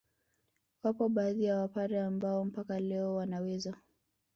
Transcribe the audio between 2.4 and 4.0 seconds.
mpaka leo wanaweza